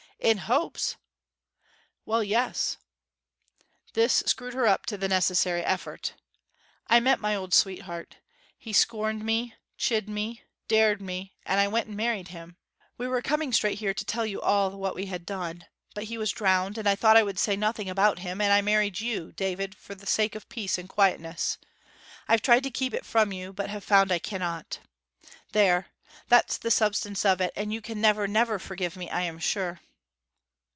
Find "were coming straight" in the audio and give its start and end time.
13.07-13.79